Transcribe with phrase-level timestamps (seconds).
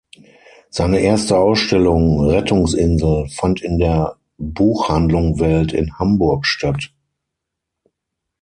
[0.71, 6.91] Seine erste Ausstellung "Rettungsinsel" fand in der "Buch Handlung Welt" in Hamburg statt.